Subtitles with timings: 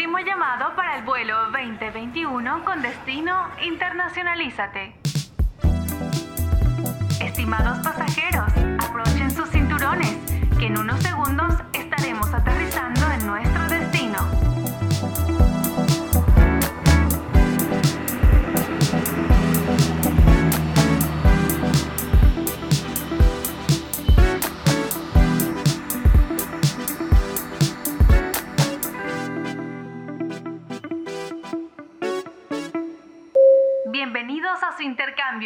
[0.00, 4.94] último llamado para el vuelo 2021 con destino Internacionalízate.
[7.20, 8.50] Estimados pasajeros,
[8.82, 10.16] aprochen sus cinturones,
[10.58, 11.52] que en unos segundos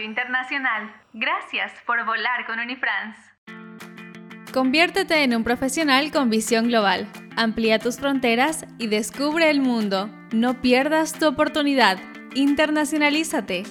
[0.03, 0.93] internacional.
[1.12, 3.21] Gracias por volar con Unifrance.
[4.53, 7.09] Conviértete en un profesional con visión global.
[7.37, 10.09] Amplía tus fronteras y descubre el mundo.
[10.33, 11.98] No pierdas tu oportunidad.
[12.34, 13.65] Internacionalízate.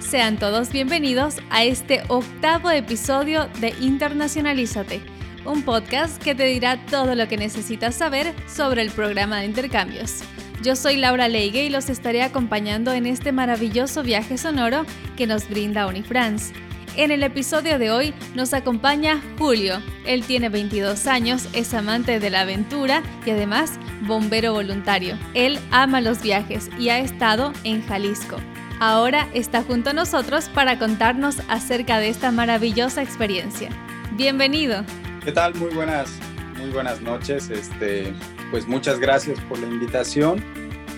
[0.00, 5.02] Sean todos bienvenidos a este octavo episodio de Internacionalízate,
[5.44, 10.22] un podcast que te dirá todo lo que necesitas saber sobre el programa de intercambios.
[10.62, 14.84] Yo soy Laura Leigue y los estaré acompañando en este maravilloso viaje sonoro
[15.16, 16.52] que nos brinda Unifrance.
[16.96, 19.80] En el episodio de hoy nos acompaña Julio.
[20.04, 25.16] Él tiene 22 años, es amante de la aventura y además bombero voluntario.
[25.34, 28.36] Él ama los viajes y ha estado en Jalisco.
[28.80, 33.68] Ahora está junto a nosotros para contarnos acerca de esta maravillosa experiencia.
[34.16, 34.84] Bienvenido.
[35.24, 35.54] ¿Qué tal?
[35.54, 36.18] Muy buenas,
[36.58, 37.48] muy buenas noches.
[37.48, 38.12] Este,
[38.50, 40.44] pues muchas gracias por la invitación.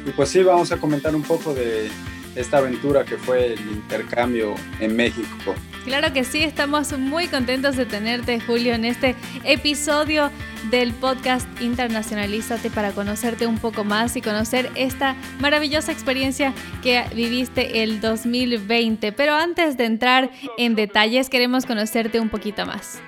[0.07, 1.91] Y pues sí, vamos a comentar un poco de
[2.37, 5.55] esta aventura que fue el intercambio en México.
[5.85, 10.31] Claro que sí, estamos muy contentos de tenerte, Julio, en este episodio
[10.71, 17.83] del podcast Internacionalízate para conocerte un poco más y conocer esta maravillosa experiencia que viviste
[17.83, 19.13] el 2020.
[19.13, 23.01] Pero antes de entrar en detalles, queremos conocerte un poquito más.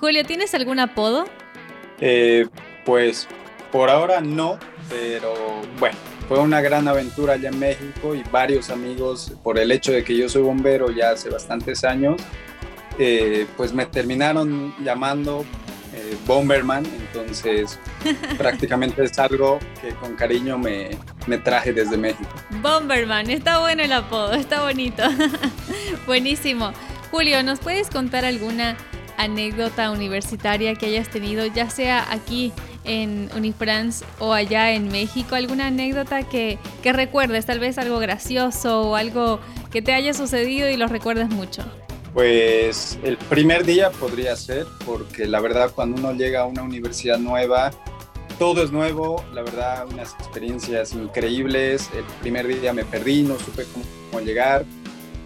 [0.00, 1.26] Julio, ¿tienes algún apodo?
[2.00, 2.46] Eh,
[2.84, 3.28] pues
[3.70, 5.34] por ahora no, pero
[5.78, 5.96] bueno,
[6.28, 10.16] fue una gran aventura allá en México y varios amigos, por el hecho de que
[10.16, 12.20] yo soy bombero ya hace bastantes años,
[12.98, 15.44] eh, pues me terminaron llamando
[15.94, 17.78] eh, Bomberman, entonces
[18.38, 20.90] prácticamente es algo que con cariño me,
[21.26, 22.30] me traje desde México.
[22.60, 25.02] Bomberman, está bueno el apodo, está bonito.
[26.06, 26.72] Buenísimo.
[27.10, 28.76] Julio, ¿nos puedes contar alguna
[29.16, 32.52] anécdota universitaria que hayas tenido, ya sea aquí
[32.88, 35.36] en Unifrance o allá en México?
[35.36, 37.46] ¿Alguna anécdota que, que recuerdes?
[37.46, 39.38] Tal vez algo gracioso o algo
[39.70, 41.62] que te haya sucedido y lo recuerdes mucho.
[42.14, 47.18] Pues el primer día podría ser, porque la verdad cuando uno llega a una universidad
[47.18, 47.70] nueva,
[48.38, 51.90] todo es nuevo, la verdad unas experiencias increíbles.
[51.94, 53.64] El primer día me perdí, no supe
[54.10, 54.64] cómo llegar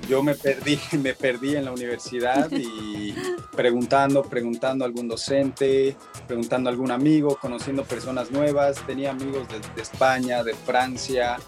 [0.08, 3.14] yo me perdí, me perdí en la universidad y
[3.54, 5.96] preguntando, preguntando a algún docente,
[6.26, 8.84] preguntando a algún amigo, conociendo personas nuevas.
[8.86, 11.38] Tenía amigos de, España, de Francia,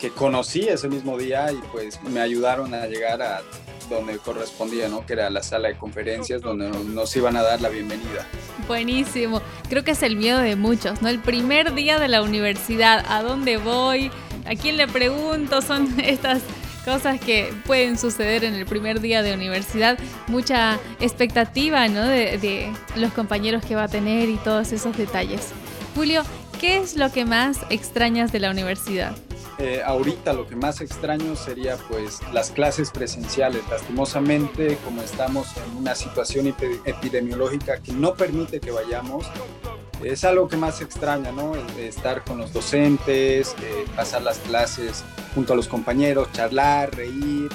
[0.00, 3.42] que conocí ese mismo día y pues me ayudaron a llegar a
[3.88, 5.06] donde correspondía, ¿no?
[5.06, 8.26] Que era la sala de conferencias donde nos iban a dar la bienvenida.
[8.66, 9.40] Buenísimo.
[9.70, 11.08] Creo que es el miedo de muchos, ¿no?
[11.08, 14.10] El primer día de la universidad, ¿a dónde voy?
[14.44, 15.62] ¿A quién le pregunto?
[15.62, 16.42] Son estas
[16.88, 22.02] cosas que pueden suceder en el primer día de universidad, mucha expectativa ¿no?
[22.02, 25.50] de, los compañeros que va a tener y todos esos detalles.
[25.94, 26.22] Julio,
[26.58, 29.14] ¿qué es lo que más extrañas de la universidad?
[29.58, 33.62] Eh, ahorita lo que más extraño sería pues las clases presenciales.
[33.68, 36.54] Lastimosamente, como estamos en una situación
[36.86, 39.26] epidemiológica que no permite que vayamos,
[40.02, 41.54] es algo que más extraña, ¿no?
[41.78, 45.04] estar con los docentes, eh, pasar las clases
[45.34, 47.50] junto a los compañeros, charlar, reír,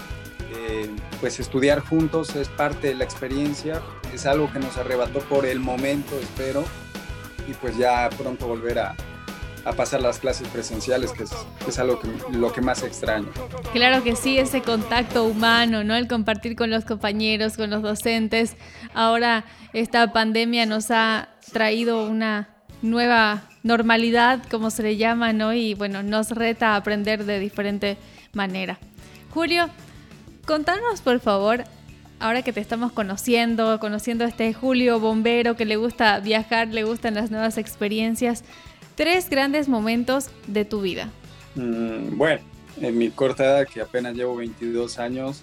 [0.56, 0.90] eh,
[1.20, 3.82] pues estudiar juntos es parte de la experiencia,
[4.14, 6.64] es algo que nos arrebató por el momento, espero,
[7.48, 8.96] y pues ya pronto volver a,
[9.78, 13.30] pasar las clases presenciales, que es, algo que lo que más extraño.
[13.72, 15.96] Claro que sí, ese contacto humano, ¿no?
[15.96, 18.58] El compartir con los compañeros, con los docentes.
[18.94, 22.50] Ahora esta pandemia nos ha traído una
[22.82, 25.54] nueva normalidad, como se le llama, ¿no?
[25.54, 27.98] Y bueno, nos reta a aprender de diferente
[28.34, 28.78] manera.
[29.30, 29.70] Julio,
[30.46, 31.64] contanos por favor,
[32.20, 36.84] ahora que te estamos conociendo, conociendo a este Julio bombero que le gusta viajar, le
[36.84, 38.44] gustan las nuevas experiencias,
[38.96, 41.10] tres grandes momentos de tu vida.
[41.56, 42.42] Mm, bueno,
[42.82, 45.42] en mi corta edad, que apenas llevo 22 años,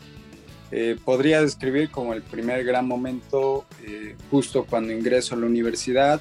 [0.72, 6.20] eh, podría describir como el primer gran momento eh, justo cuando ingreso a la universidad.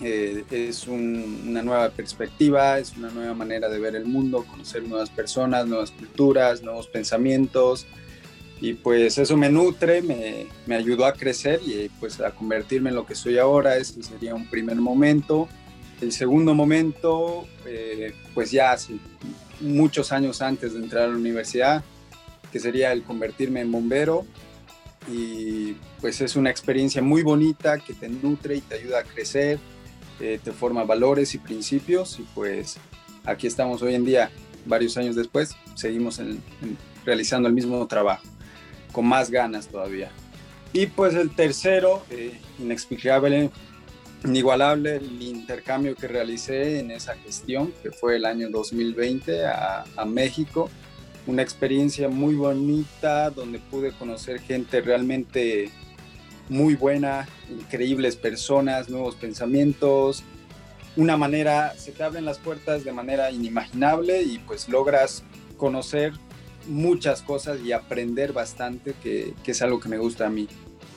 [0.00, 5.10] Eh, es una nueva perspectiva, es una nueva manera de ver el mundo, conocer nuevas
[5.10, 7.86] personas, nuevas culturas, nuevos pensamientos.
[8.60, 12.96] Y pues eso me nutre, me, me ayudó a crecer y pues a convertirme en
[12.96, 13.76] lo que soy ahora.
[13.76, 15.48] Ese sería un primer momento.
[16.00, 18.94] el segundo momento, eh, pues ya hace
[19.60, 21.84] muchos años antes de entrar a la universidad,
[22.52, 24.24] que sería el convertirme en bombero.
[25.10, 29.58] Y pues es una experiencia muy bonita que te nutre y te ayuda a crecer,
[30.20, 32.18] eh, te forma valores y principios.
[32.20, 32.76] Y pues
[33.24, 34.30] aquí estamos hoy en día,
[34.66, 36.20] varios años después, seguimos
[37.04, 38.22] realizando el mismo trabajo,
[38.92, 40.10] con más ganas todavía.
[40.72, 43.50] Y pues el tercero, eh, inexplicable,
[44.24, 50.04] inigualable, el intercambio que realicé en esa gestión, que fue el año 2020 a, a
[50.04, 50.70] México.
[51.26, 55.70] Una experiencia muy bonita donde pude conocer gente realmente
[56.48, 60.24] muy buena, increíbles personas, nuevos pensamientos,
[60.96, 65.22] una manera, se te abren las puertas de manera inimaginable y pues logras
[65.56, 66.12] conocer
[66.66, 70.48] muchas cosas y aprender bastante, que, que es algo que me gusta a mí,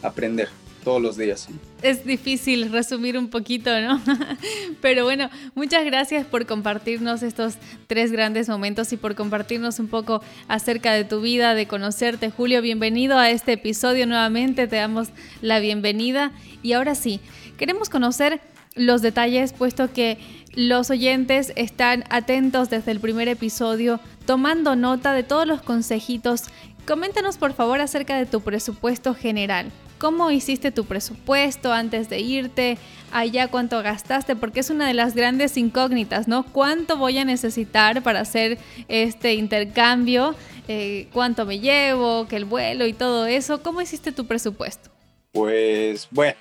[0.01, 0.49] aprender
[0.85, 1.49] todos los días.
[1.81, 3.99] Es difícil resumir un poquito, ¿no?
[4.81, 7.55] Pero bueno, muchas gracias por compartirnos estos
[7.87, 12.29] tres grandes momentos y por compartirnos un poco acerca de tu vida, de conocerte.
[12.29, 15.09] Julio, bienvenido a este episodio nuevamente, te damos
[15.41, 16.31] la bienvenida.
[16.61, 17.19] Y ahora sí,
[17.57, 18.39] queremos conocer
[18.75, 20.19] los detalles, puesto que
[20.53, 26.43] los oyentes están atentos desde el primer episodio, tomando nota de todos los consejitos.
[26.85, 29.71] Coméntanos por favor acerca de tu presupuesto general.
[29.97, 32.77] ¿Cómo hiciste tu presupuesto antes de irte?
[33.11, 36.43] Allá cuánto gastaste, porque es una de las grandes incógnitas, ¿no?
[36.43, 38.57] ¿Cuánto voy a necesitar para hacer
[38.89, 40.35] este intercambio?
[40.67, 42.27] Eh, ¿Cuánto me llevo?
[42.27, 43.63] ¿Qué el vuelo y todo eso?
[43.63, 44.89] ¿Cómo hiciste tu presupuesto?
[45.31, 46.35] Pues bueno,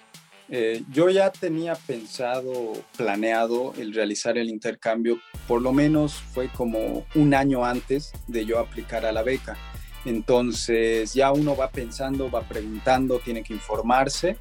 [0.48, 7.06] eh, yo ya tenía pensado, planeado el realizar el intercambio, por lo menos fue como
[7.14, 9.56] un año antes de yo aplicar a la beca.
[10.04, 14.36] Entonces ya uno va pensando, va preguntando, tiene que informarse.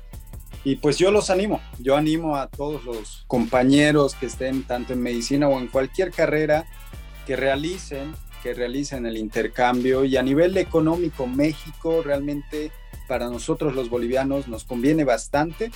[0.66, 5.02] Y pues yo los animo, yo animo a todos los compañeros que estén tanto en
[5.02, 6.66] medicina o en cualquier carrera
[7.28, 10.06] que realicen, que realicen el intercambio.
[10.06, 12.72] Y a nivel económico, México realmente
[13.08, 15.72] para nosotros los bolivianos nos conviene bastante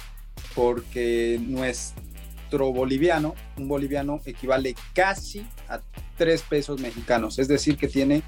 [0.56, 5.82] porque nuestro boliviano, un boliviano equivale casi a
[6.18, 8.24] tres pesos mexicanos, es decir, que tiene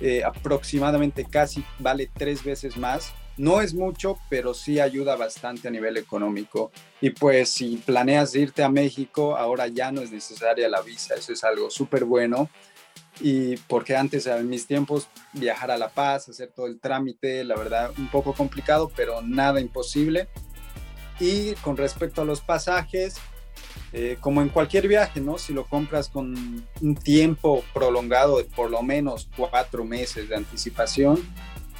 [0.00, 3.12] eh, aproximadamente casi vale tres veces más.
[3.36, 6.70] No es mucho, pero sí ayuda bastante a nivel económico.
[7.00, 11.32] Y pues si planeas irte a México, ahora ya no es necesaria la visa, eso
[11.32, 12.48] es algo súper bueno.
[13.20, 17.56] Y porque antes, en mis tiempos, viajar a La Paz, hacer todo el trámite, la
[17.56, 20.28] verdad, un poco complicado, pero nada imposible.
[21.18, 23.16] Y con respecto a los pasajes,
[23.92, 25.38] eh, como en cualquier viaje, ¿no?
[25.38, 31.22] Si lo compras con un tiempo prolongado de por lo menos cuatro meses de anticipación,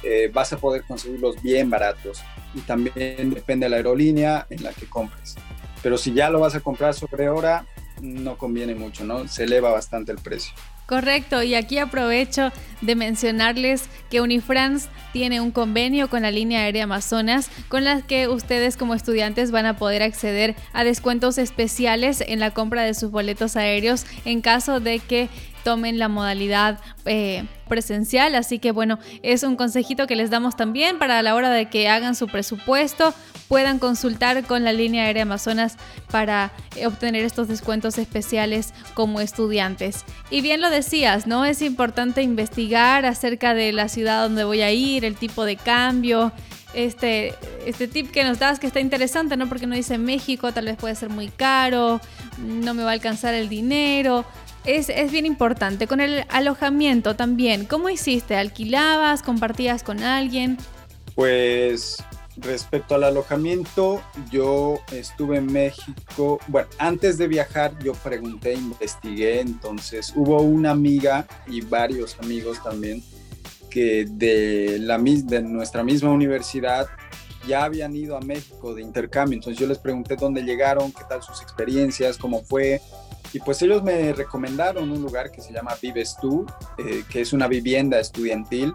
[0.03, 2.21] eh, vas a poder conseguirlos bien baratos.
[2.53, 5.35] Y también depende de la aerolínea en la que compres.
[5.83, 7.65] Pero si ya lo vas a comprar sobre hora,
[8.01, 9.27] no conviene mucho, ¿no?
[9.27, 10.53] Se eleva bastante el precio.
[10.87, 16.85] Correcto, y aquí aprovecho de mencionarles que Unifrance tiene un convenio con la línea aérea
[16.85, 22.39] Amazonas con la que ustedes como estudiantes van a poder acceder a descuentos especiales en
[22.39, 25.27] la compra de sus boletos aéreos en caso de que
[25.67, 28.35] tomen la modalidad eh, presencial.
[28.35, 31.89] Así que bueno, es un consejito que les damos también para la hora de que
[31.89, 33.13] hagan su presupuesto,
[33.49, 35.75] puedan consultar con la línea aérea Amazonas
[36.09, 40.05] para eh, obtener estos descuentos especiales como estudiantes.
[40.29, 41.43] Y bien lo decías, ¿no?
[41.43, 46.31] Es importante investigar acerca de la ciudad donde voy a ir, el tipo de cambio.
[46.73, 47.33] Este,
[47.65, 49.49] este tip que nos das que está interesante, ¿no?
[49.49, 51.99] Porque no dice México, tal vez puede ser muy caro,
[52.37, 54.25] no me va a alcanzar el dinero
[54.67, 55.87] es, bien importante.
[55.87, 58.35] Con el alojamiento también, ¿cómo hiciste?
[58.35, 59.23] ¿Alquilabas?
[59.23, 60.57] ¿Compartías con alguien?
[61.15, 61.97] Pues
[62.35, 66.39] respecto al alojamiento, yo estuve en México.
[66.47, 73.01] Bueno, antes de viajar yo pregunté, investigué, entonces hubo una amiga y varios amigos también
[73.69, 76.87] que de, la, de nuestra misma universidad
[77.47, 79.37] ya habían ido a México de intercambio.
[79.37, 82.81] Entonces yo les pregunté dónde llegaron, qué tal sus experiencias, cómo fue,
[83.33, 86.45] y pues ellos me recomendaron un lugar que se llama Vives Tú,
[86.77, 88.73] eh, que es una vivienda estudiantil.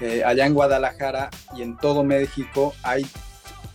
[0.00, 3.06] Eh, allá en Guadalajara y en todo México hay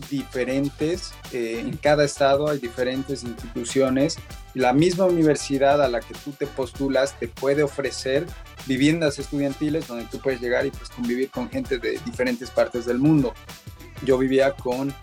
[0.10, 4.18] diferentes, eh, en cada estado hay diferentes instituciones.
[4.54, 8.26] La misma universidad a la que tú te postulas te puede ofrecer
[8.66, 12.98] viviendas estudiantiles donde tú puedes llegar y pues convivir con gente de diferentes partes del
[12.98, 13.34] mundo.
[14.06, 14.94] Yo vivía con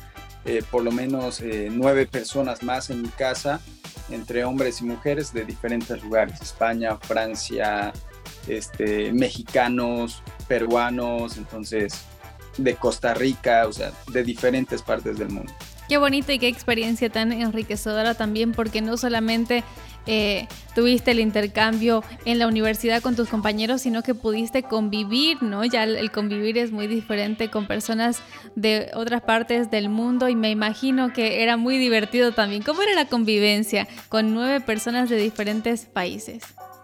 [0.70, 1.40] por lo menos
[1.70, 3.60] nueve personas más en mi casa
[4.10, 7.92] entre hombres y mujeres de diferentes lugares, España, Francia,
[8.48, 12.04] este, mexicanos, peruanos, entonces
[12.58, 15.52] de Costa Rica, o sea, de diferentes partes del mundo.
[15.88, 19.64] Qué bonito y qué experiencia tan enriquecedora también, porque no solamente
[20.06, 25.64] eh, tuviste el intercambio en la universidad con tus compañeros, sino que pudiste convivir, ¿no?
[25.64, 28.20] Ya el, convivir es muy diferente con personas
[28.56, 32.62] de otras partes del mundo y me imagino que era muy divertido también.
[32.62, 36.42] ¿Cómo era la convivencia con nueve personas de diferentes países?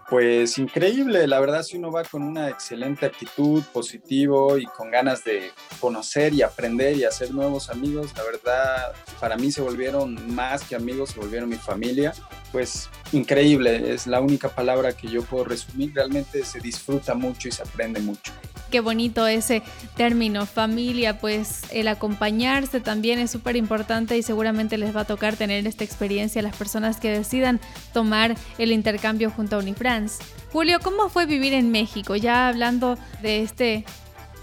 [0.09, 5.23] Pues increíble, la verdad si uno va con una excelente actitud, positivo y con ganas
[5.23, 10.63] de conocer y aprender y hacer nuevos amigos, la verdad para mí se volvieron más
[10.63, 12.15] que amigos, se volvieron mi familia.
[12.51, 17.51] Pues increíble, es la única palabra que yo puedo resumir, realmente se disfruta mucho y
[17.51, 18.33] se aprende mucho.
[18.69, 19.63] Qué bonito ese
[19.95, 25.35] término, familia, pues el acompañarse también es súper importante y seguramente les va a tocar
[25.35, 27.59] tener esta experiencia a las personas que decidan
[27.93, 30.23] tomar el intercambio junto a Unifrance.
[30.51, 32.15] Julio, ¿cómo fue vivir en México?
[32.15, 33.85] Ya hablando de este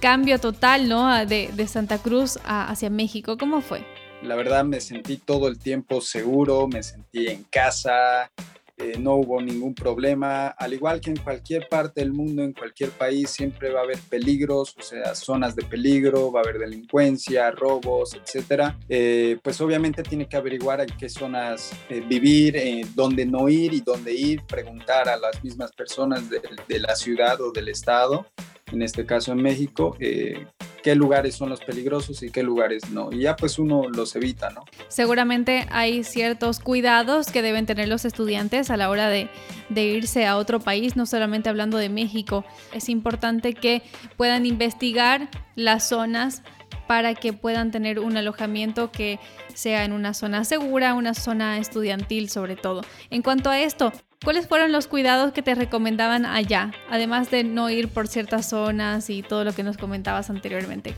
[0.00, 1.26] cambio total, ¿no?
[1.26, 3.84] De, Santa Cruz hacia México, ¿cómo fue?
[4.22, 8.30] La verdad me sentí todo el tiempo seguro, me sentí en casa,
[8.78, 10.48] eh, no hubo ningún problema.
[10.48, 13.98] Al igual que en cualquier parte del mundo, en cualquier país, siempre va a haber
[14.10, 18.78] peligros, o sea, zonas de peligro, va a haber delincuencia, robos, etcétera.
[18.88, 22.56] Eh, pues obviamente tiene que averiguar en qué zonas eh, vivir,
[22.94, 27.40] dónde no ir y dónde ir, preguntar a las mismas personas de, de la ciudad
[27.40, 28.26] o del estado
[28.72, 30.46] en este caso en México, eh,
[30.82, 33.10] qué lugares son los peligrosos y qué lugares no.
[33.12, 34.64] Y ya pues uno los evita, ¿no?
[34.88, 39.28] Seguramente hay ciertos cuidados que deben tener los estudiantes a la hora de,
[39.68, 42.44] de irse a otro país, no solamente hablando de México.
[42.72, 43.82] Es importante que
[44.16, 46.42] puedan investigar las zonas
[46.86, 49.18] para que puedan tener un alojamiento que
[49.54, 52.82] sea en una zona segura, una zona estudiantil sobre todo.
[53.10, 53.92] En cuanto a esto,
[54.24, 59.10] ¿cuáles fueron los cuidados que te recomendaban allá, además de no ir por ciertas zonas
[59.10, 60.94] y todo lo que nos comentabas anteriormente?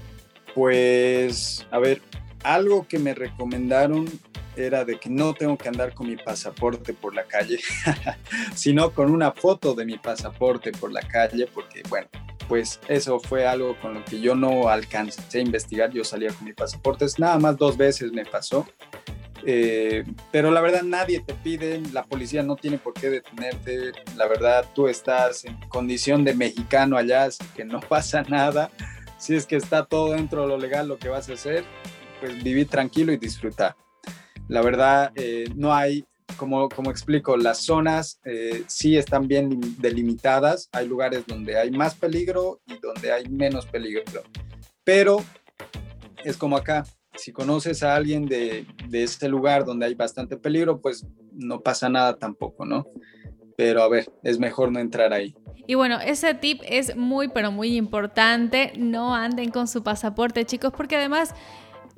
[0.54, 2.02] Pues, a ver,
[2.42, 4.06] algo que me recomendaron
[4.56, 7.60] era de que no tengo que andar con mi pasaporte por la calle,
[8.54, 12.08] sino con una foto de mi pasaporte por la calle, porque bueno,
[12.48, 16.44] pues eso fue algo con lo que yo no alcancé a investigar, yo salía con
[16.44, 18.66] mi pasaporte, nada más dos veces me pasó,
[19.50, 24.28] eh, pero la verdad nadie te pide, la policía no tiene por qué detenerte, la
[24.28, 28.71] verdad tú estás en condición de mexicano allá, así que no pasa nada,
[29.17, 31.64] si es que está todo dentro de lo legal lo que vas a hacer,
[32.21, 33.75] pues vivir tranquilo y disfrutar.
[34.49, 36.05] La verdad eh, no hay
[36.37, 40.69] como, como explico, las zonas eh, sí están bien delimitadas.
[40.73, 44.02] Hay lugares donde hay más peligro y donde hay menos peligro.
[44.85, 45.25] Pero
[46.23, 46.85] es como acá.
[47.18, 51.88] Si conoces a alguien de, de este lugar donde hay bastante peligro, pues no pasa
[51.88, 52.87] nada tampoco, ¿no?
[53.56, 55.34] Pero a ver, es mejor no entrar ahí.
[55.66, 58.72] Y bueno, ese tip es muy, pero muy importante.
[58.78, 61.34] No anden con su pasaporte, chicos, porque además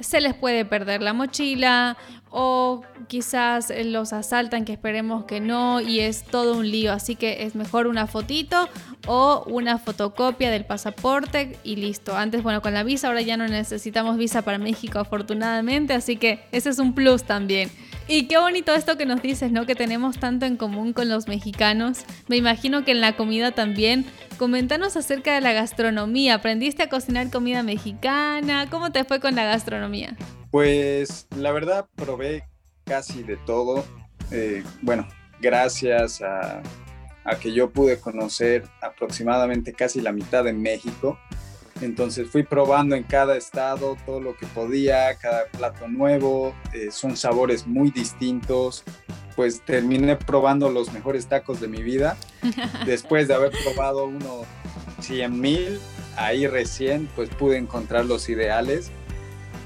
[0.00, 1.96] se les puede perder la mochila
[2.30, 6.92] o quizás los asaltan, que esperemos que no, y es todo un lío.
[6.92, 8.68] Así que es mejor una fotito
[9.06, 12.16] o una fotocopia del pasaporte y listo.
[12.16, 16.44] Antes, bueno, con la visa, ahora ya no necesitamos visa para México, afortunadamente, así que
[16.52, 17.70] ese es un plus también.
[18.12, 19.66] Y qué bonito esto que nos dices, ¿no?
[19.66, 21.98] Que tenemos tanto en común con los mexicanos.
[22.26, 24.04] Me imagino que en la comida también.
[24.36, 26.34] Coméntanos acerca de la gastronomía.
[26.34, 28.68] ¿Aprendiste a cocinar comida mexicana?
[28.68, 30.16] ¿Cómo te fue con la gastronomía?
[30.50, 32.48] Pues la verdad probé
[32.84, 33.84] casi de todo.
[34.32, 35.06] Eh, bueno,
[35.40, 36.62] gracias a,
[37.22, 41.16] a que yo pude conocer aproximadamente casi la mitad de México.
[41.80, 47.16] Entonces fui probando en cada estado todo lo que podía, cada plato nuevo, eh, son
[47.16, 48.84] sabores muy distintos.
[49.36, 52.16] Pues terminé probando los mejores tacos de mi vida.
[52.86, 54.46] Después de haber probado unos
[55.00, 55.80] 100 mil,
[56.16, 58.90] ahí recién pues pude encontrar los ideales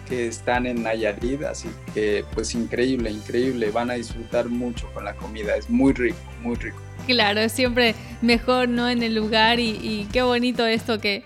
[0.09, 5.15] que están en Nayarit, así que pues increíble, increíble, van a disfrutar mucho con la
[5.15, 6.77] comida, es muy rico, muy rico.
[7.07, 8.89] Claro, siempre mejor, ¿no?
[8.89, 11.25] En el lugar y, y qué bonito esto que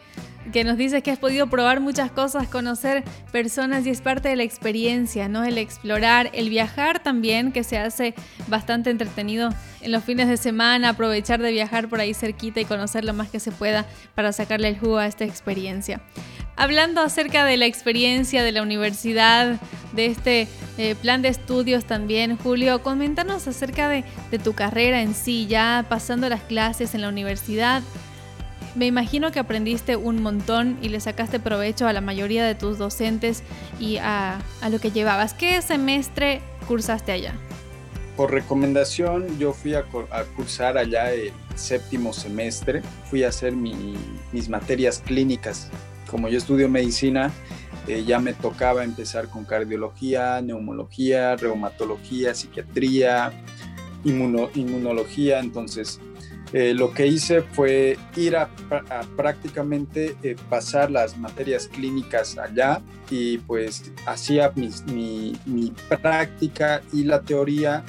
[0.52, 4.36] que nos dices que has podido probar muchas cosas, conocer personas y es parte de
[4.36, 5.44] la experiencia, ¿no?
[5.44, 8.14] El explorar, el viajar también, que se hace
[8.48, 9.50] bastante entretenido
[9.80, 13.28] en los fines de semana, aprovechar de viajar por ahí cerquita y conocer lo más
[13.28, 16.00] que se pueda para sacarle el jugo a esta experiencia.
[16.56, 19.60] Hablando acerca de la experiencia de la universidad,
[19.92, 25.14] de este eh, plan de estudios también, Julio, coméntanos acerca de, de tu carrera en
[25.14, 27.82] sí, ya pasando las clases en la universidad.
[28.78, 32.78] Me imagino que aprendiste un montón y le sacaste provecho a la mayoría de tus
[32.78, 33.42] docentes
[33.78, 34.38] y a,
[34.70, 35.34] lo que llevabas.
[35.34, 37.34] ¿Qué semestre cursaste allá?
[38.16, 39.84] Por recomendación, yo fui a,
[40.36, 42.82] cursar allá el séptimo semestre.
[43.10, 45.70] Fui a hacer mis materias clínicas
[46.08, 47.30] como yo estudio medicina,
[47.86, 53.32] eh, ya me tocaba empezar con cardiología, neumología, reumatología, psiquiatría,
[54.04, 55.38] inmunología.
[55.38, 56.00] Entonces,
[56.52, 58.48] eh, lo que hice fue ir a,
[59.16, 65.34] prácticamente eh, pasar las materias clínicas allá y pues hacía mi,
[66.00, 67.84] práctica y la teoría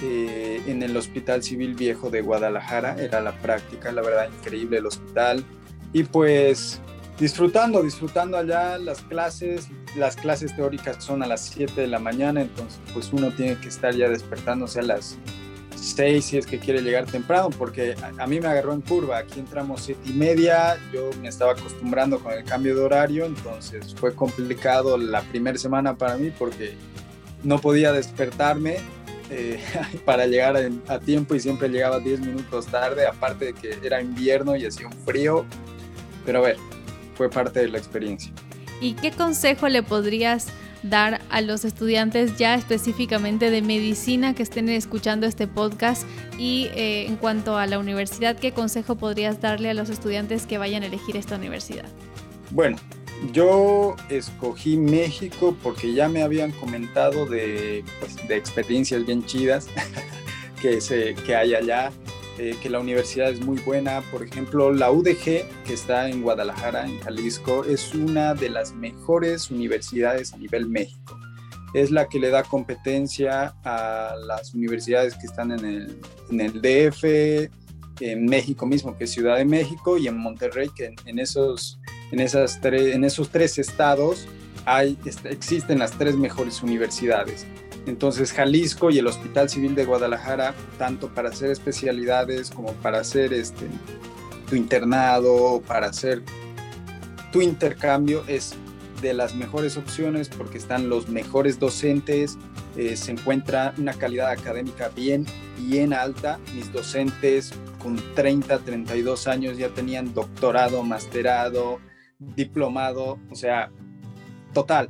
[0.00, 4.86] eh, en el Hospital Civil Viejo de Guadalajara, era la práctica, la verdad increíble el
[4.86, 5.44] hospital.
[5.92, 6.80] Y pues
[7.18, 12.42] disfrutando, disfrutando allá las clases, las clases teóricas son a las 7 de la mañana,
[12.42, 15.18] entonces pues uno tiene que estar ya despertándose a las
[15.80, 19.40] 6 si es que quiere llegar temprano, porque a, mí me agarró en curva, aquí
[19.40, 24.14] entramos 7 y media, yo me estaba acostumbrando con el cambio de horario, entonces fue
[24.14, 26.74] complicado la primera semana para mí porque
[27.44, 28.76] no podía despertarme
[29.30, 29.60] eh,
[30.04, 34.00] para llegar a, a, tiempo y siempre llegaba 10 minutos tarde, aparte de que era
[34.00, 35.44] invierno y hacía un frío,
[36.24, 36.56] pero a ver,
[37.16, 38.32] fue parte de la experiencia.
[38.80, 40.48] ¿Y qué consejo le podrías
[40.82, 46.06] dar a los estudiantes ya específicamente de medicina que estén escuchando este podcast
[46.38, 50.58] y eh, en cuanto a la universidad, ¿qué consejo podrías darle a los estudiantes que
[50.58, 51.86] vayan a elegir esta universidad?
[52.50, 52.76] Bueno,
[53.32, 59.68] yo escogí México porque ya me habían comentado de, pues, de experiencias bien chidas
[60.62, 61.90] que, se, que hay allá
[62.38, 64.00] eh, que la universidad es muy buena.
[64.12, 69.50] Por ejemplo, la UDG, que está en Guadalajara, en Jalisco, es una de las mejores
[69.50, 71.18] universidades a nivel México.
[71.74, 76.62] Es la que le da competencia a las universidades que están en el, en el
[76.62, 77.50] DF,
[78.00, 81.80] en México mismo, que es Ciudad de México, y en Monterrey, que en, esos,
[82.12, 84.28] en, esas en esos tres estados
[84.64, 87.46] hay, existen las tres mejores universidades.
[87.86, 93.32] Entonces Jalisco y el Hospital Civil de Guadalajara, tanto para hacer especialidades como para hacer
[93.32, 93.66] este,
[94.48, 96.22] tu internado, para hacer
[97.32, 98.54] tu intercambio, es
[99.00, 102.36] de las mejores opciones porque están los mejores docentes,
[102.76, 105.26] eh, se encuentra una calidad académica bien,
[105.58, 106.38] bien alta.
[106.54, 111.78] Mis docentes con 30, 32 años ya tenían doctorado, masterado,
[112.18, 113.70] diplomado, o sea,
[114.52, 114.88] total,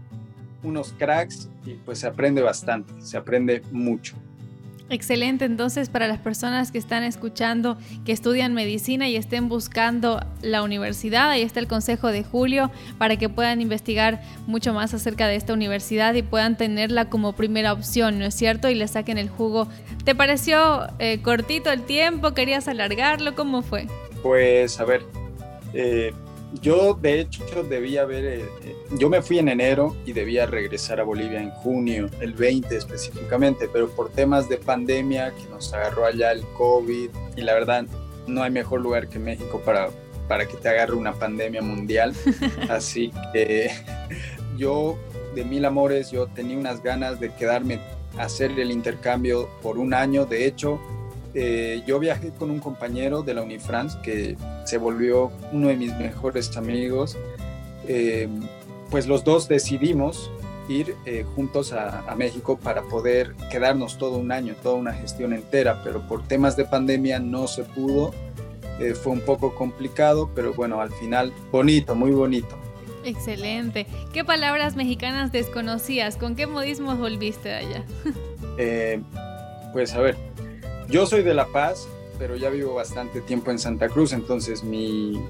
[0.63, 4.17] unos cracks y pues se aprende bastante, se aprende mucho.
[4.91, 10.63] Excelente, entonces para las personas que están escuchando, que estudian medicina y estén buscando la
[10.63, 15.37] universidad, ahí está el consejo de Julio para que puedan investigar mucho más acerca de
[15.37, 18.71] esta universidad y puedan tenerla como primera opción, ¿no es cierto?
[18.71, 19.69] Y le saquen el jugo.
[20.05, 22.33] ¿Te pareció eh, cortito el tiempo?
[22.33, 23.35] ¿Querías alargarlo?
[23.35, 23.87] ¿Cómo fue?
[24.23, 25.03] Pues a ver,
[25.75, 26.15] eh,
[26.55, 31.01] yo de hecho debía haber, eh, eh, yo me fui en enero y debía regresar
[31.01, 36.07] a Bolivia en junio, el 20 específicamente, pero por temas de pandemia que nos agarró
[36.07, 37.85] allá el COVID y la verdad
[38.27, 39.91] no hay mejor lugar que México para,
[40.27, 42.15] para que te agarre una pandemia mundial.
[42.69, 43.71] Así que
[44.57, 44.99] yo
[45.35, 47.81] de mil amores, yo tenía unas ganas de quedarme
[48.17, 50.81] a hacer el intercambio por un año, de hecho
[51.35, 55.95] eh, yo viajé con un compañero de la Unifrance que se volvió uno de mis
[55.97, 57.17] mejores amigos.
[57.87, 58.29] Eh,
[58.91, 60.31] pues los dos decidimos
[60.69, 65.83] ir eh, juntos a, México para poder quedarnos todo un año, toda una gestión entera,
[65.85, 68.13] pero por temas de pandemia no se pudo.
[69.03, 72.57] fue un poco complicado, pero bueno, al final bonito, muy bonito.
[73.05, 73.87] Excelente.
[74.13, 76.17] ¿Qué palabras mexicanas desconocías?
[76.17, 77.85] ¿Con qué modismos volviste de allá?
[79.73, 80.17] pues a ver,
[80.89, 81.87] yo soy de La Paz,
[82.19, 85.21] pero ya vivo bastante tiempo en Santa Cruz, entonces mi,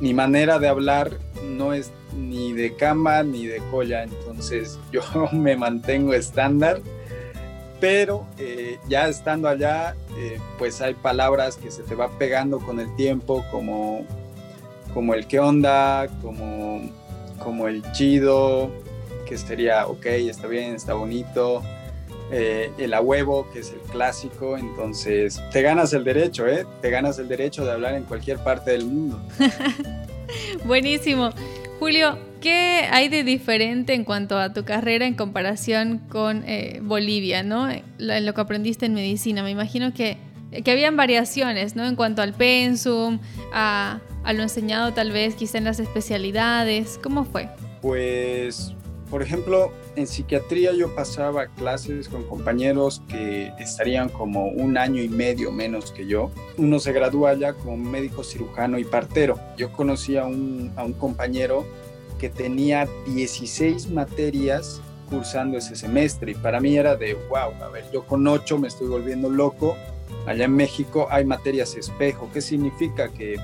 [0.00, 6.12] manera de hablar no es ni de cama ni de colla, entonces yo me mantengo
[6.12, 6.80] estándar,
[7.80, 12.78] pero eh, ya estando allá, eh, pues hay palabras que se te va pegando con
[12.78, 14.06] el tiempo, como,
[14.92, 16.90] como el qué onda, como,
[17.42, 18.70] como el chido,
[19.26, 21.62] que sería ok, está bien, está bonito,
[22.30, 26.66] eh, el a huevo, que es el clásico, entonces te ganas el derecho, ¿eh?
[26.80, 29.22] Te ganas el derecho de hablar en cualquier parte del mundo.
[30.64, 31.30] Buenísimo.
[31.78, 37.42] Julio, ¿qué hay de diferente en cuanto a tu carrera en comparación con eh, Bolivia,
[37.42, 37.68] ¿no?
[37.98, 39.42] Lo, que aprendiste en medicina.
[39.42, 40.16] Me imagino que,
[40.64, 41.84] que habían variaciones, ¿no?
[41.86, 43.18] En cuanto al pensum,
[43.52, 46.98] a, a lo enseñado tal vez quizá en las especialidades.
[47.02, 47.48] ¿Cómo fue?
[47.82, 48.74] Pues
[49.14, 55.08] por ejemplo, en psiquiatría yo pasaba clases con compañeros que estarían como un año y
[55.08, 56.32] medio menos que yo.
[56.58, 59.38] Uno se gradúa ya como médico cirujano y partero.
[59.56, 61.64] Yo conocí a un, a un compañero
[62.18, 67.84] que tenía 16 materias cursando ese semestre y para mí era de wow, a ver,
[67.92, 69.76] yo con 8 me estoy volviendo loco.
[70.26, 72.30] Allá en México hay materias espejo.
[72.34, 73.10] ¿Qué significa?
[73.10, 73.36] Que,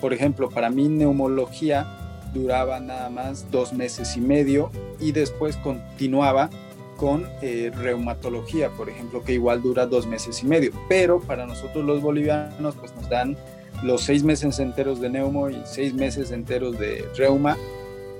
[0.00, 1.97] por ejemplo, para mí neumología
[2.32, 6.50] duraba nada más dos meses y medio y después continuaba
[6.96, 10.72] con eh, reumatología, por ejemplo, que igual dura dos meses y medio.
[10.88, 13.36] Pero para nosotros los bolivianos, pues nos dan
[13.82, 17.56] los seis meses enteros de neumo y seis meses enteros de reuma.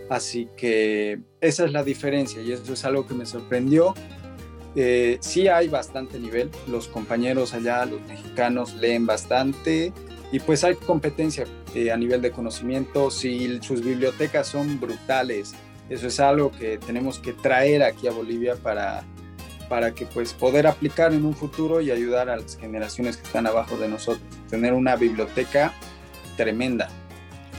[0.09, 3.95] Así que esa es la diferencia y eso es algo que me sorprendió.
[4.77, 9.93] Eh, sí hay bastante nivel, los compañeros allá, los mexicanos leen bastante
[10.31, 15.55] y pues hay competencia eh, a nivel de conocimiento, si sus bibliotecas son brutales,
[15.89, 19.05] eso es algo que tenemos que traer aquí a Bolivia para,
[19.69, 23.47] para que pues poder aplicar en un futuro y ayudar a las generaciones que están
[23.47, 25.73] abajo de nosotros, tener una biblioteca
[26.37, 26.89] tremenda.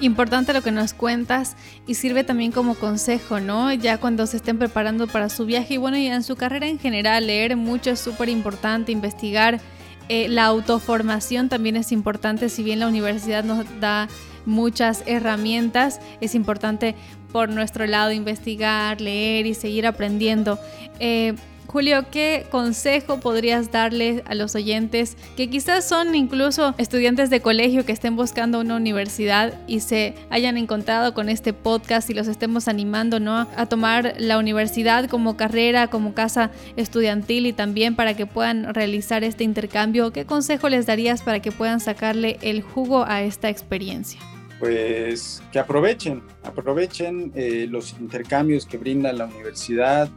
[0.02, 3.74] Importante lo que nos cuentas y sirve también como consejo, ¿no?
[3.74, 6.80] Ya cuando se estén preparando para su viaje y bueno, y en su carrera en
[6.80, 9.60] general, leer mucho es súper importante, investigar.
[10.10, 14.08] Eh, la autoformación también es importante, si bien la universidad nos da
[14.46, 16.96] muchas herramientas, es importante
[17.32, 20.58] por nuestro lado investigar, leer y seguir aprendiendo.
[21.00, 21.36] Eh,
[21.72, 27.86] Julio, ¿qué consejo podrías darle a los oyentes que quizás son incluso estudiantes de colegio
[27.86, 32.68] que estén buscando una universidad y se hayan encontrado con este podcast y los estemos
[32.68, 33.48] animando ¿no?
[33.56, 39.24] a tomar la universidad como carrera, como casa estudiantil y también para que puedan realizar
[39.24, 40.12] este intercambio?
[40.12, 44.20] ¿Qué consejo les darías para que puedan sacarle el jugo a esta experiencia?
[44.58, 50.10] Pues que aprovechen, aprovechen eh, los intercambios que brinda la universidad,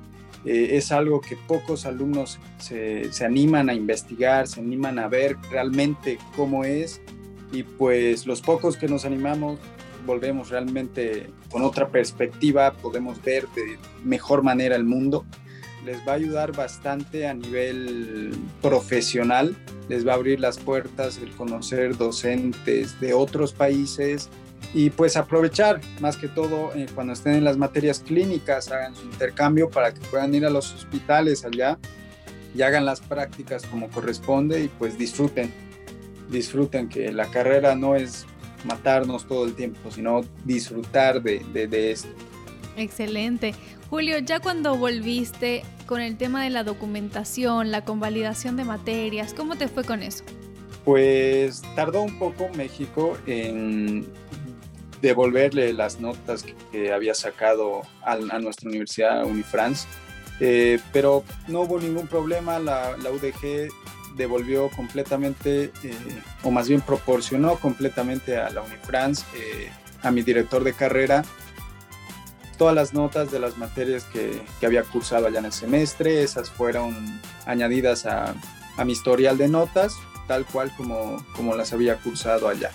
[0.44, 6.18] eh, es algo que pocos alumnos se, animan a investigar, se animan a ver realmente
[6.36, 7.00] cómo es
[7.52, 9.58] y pues los pocos que nos animamos
[10.04, 15.24] volvemos realmente con otra perspectiva, podemos ver de mejor manera el mundo.
[15.84, 19.56] Les va a ayudar bastante a nivel profesional,
[19.88, 24.28] les va a abrir las puertas el conocer docentes de otros países,
[24.74, 29.04] y pues aprovechar más que todo eh, cuando estén en las materias clínicas, hagan su
[29.04, 31.78] intercambio para que puedan ir a los hospitales allá
[32.54, 35.52] y hagan las prácticas como corresponde y pues disfruten,
[36.30, 38.26] disfruten que la carrera no es
[38.64, 42.08] matarnos todo el tiempo, sino disfrutar de, de, de esto.
[42.76, 43.54] Excelente.
[43.90, 49.56] Julio, ya cuando volviste con el tema de la documentación, la convalidación de materias, ¿cómo
[49.56, 50.24] te fue con eso?
[50.84, 54.06] Pues tardó un poco México en
[55.02, 59.86] devolverle las notas que, había sacado a, nuestra universidad, Unifrance.
[60.40, 63.68] Eh, pero no hubo ningún problema, la, UDG
[64.16, 69.70] devolvió completamente, eh, o más bien proporcionó completamente a la Unifrance, eh,
[70.02, 71.24] a mi director de carrera,
[72.56, 76.50] todas las notas de las materias que, que, había cursado allá en el semestre, esas
[76.50, 78.34] fueron añadidas a,
[78.76, 79.94] a mi historial de notas,
[80.28, 82.70] tal cual como, como las había cursado allá.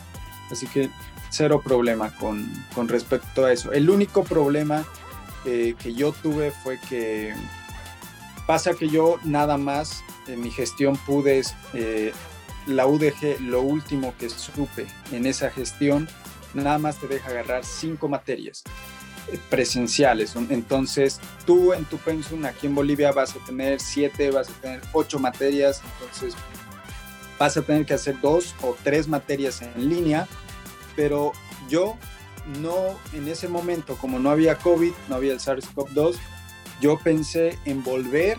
[0.52, 0.90] Así que
[1.38, 3.72] cero problema con, con respecto a eso.
[3.72, 4.86] El único problema
[5.46, 7.36] eh, que yo tuve fue que
[8.48, 12.12] pasa que yo nada más en mi gestión pude, eh,
[12.66, 16.10] la UDG, lo último que supe en esa gestión,
[16.56, 18.64] nada más te deja agarrar cinco materias
[19.32, 20.36] eh, presenciales.
[20.36, 24.82] Entonces, tú en tu pensum aquí en Bolivia vas a tener siete, vas a tener
[24.92, 26.34] ocho materias, entonces
[27.38, 30.28] vas a tener que hacer dos o tres materias en línea
[30.98, 31.32] pero
[31.70, 31.96] yo
[32.60, 36.16] no, en ese momento, como no había COVID, no había el SARS-CoV-2,
[36.82, 38.38] yo pensé en volver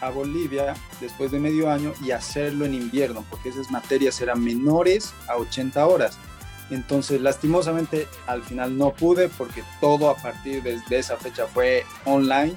[0.00, 5.12] a Bolivia después de medio año y hacerlo en invierno, porque esas materias eran menores
[5.26, 6.18] a 80 horas.
[6.70, 12.54] Entonces, lastimosamente, al final no pude porque todo a partir de, esa fecha fue online.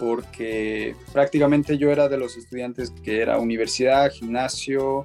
[0.00, 5.04] porque prácticamente yo era de los estudiantes que era universidad, gimnasio,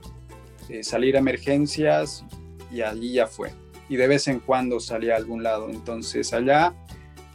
[0.72, 2.24] eh, salir a emergencias
[2.72, 3.52] y allí ya fue.
[3.90, 5.70] Y de vez en cuando salía a algún lado.
[5.70, 6.74] Entonces allá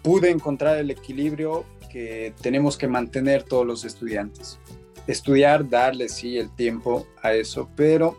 [0.02, 4.58] pude encontrar el equilibrio que tenemos que mantener todos los estudiantes.
[5.06, 8.16] Estudiar, darle sí el tiempo a eso, pero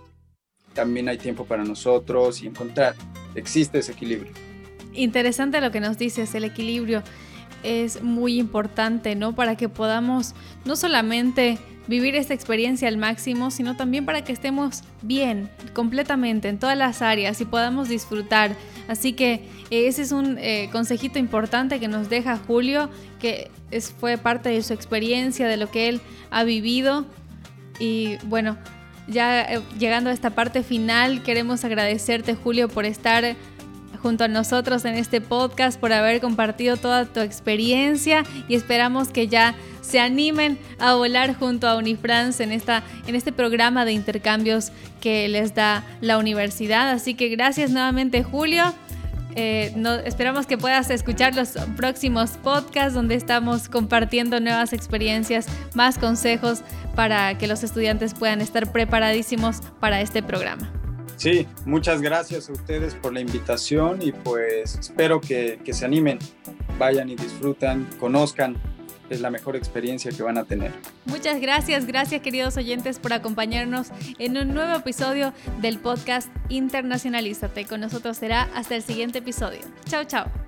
[0.73, 2.93] también hay tiempo para nosotros y encontrar.
[3.33, 4.31] Existe ese equilibrio.
[4.93, 7.01] Interesante lo que nos dices, el equilibrio
[7.63, 9.33] es muy importante, ¿no?
[9.33, 14.83] Para que podamos no solamente vivir esta experiencia al máximo, sino también para que estemos
[15.01, 18.55] bien, completamente, en todas las áreas y podamos disfrutar.
[18.87, 19.33] Así que
[19.69, 24.49] eh, ese es un eh, consejito importante que nos deja Julio, que es, fue parte
[24.49, 27.05] de su experiencia, de lo que él ha vivido.
[27.79, 28.57] Y bueno,
[29.07, 33.35] ya eh, llegando a esta parte final, queremos agradecerte Julio por estar
[34.07, 39.27] junto a nosotros en este podcast, por haber compartido toda tu experiencia y esperamos que
[39.27, 44.71] ya se animen a volar junto a Unifrance en, esta, en este programa de intercambios
[45.01, 46.89] que les da la universidad.
[46.89, 48.73] Así que gracias nuevamente Julio.
[49.35, 56.61] Eh, esperamos que puedas escuchar los próximos podcasts donde estamos compartiendo nuevas experiencias, más consejos
[56.95, 60.71] para que los estudiantes puedan estar preparadísimos para este programa.
[61.17, 66.19] Sí, muchas gracias a ustedes por la invitación y pues espero que, que se animen,
[66.77, 68.55] vayan y disfrutan, conozcan
[69.09, 70.71] es la mejor experiencia que van a tener.
[71.05, 73.87] Muchas gracias, gracias queridos oyentes por acompañarnos
[74.19, 77.65] en un nuevo episodio del podcast Internacionalízate.
[77.65, 79.61] Con nosotros será hasta el siguiente episodio.
[79.85, 80.46] Chao, chao.